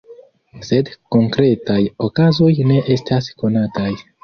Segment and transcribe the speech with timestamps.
[0.69, 1.77] Sed konkretaj
[2.09, 3.89] okazoj ne estas konataj.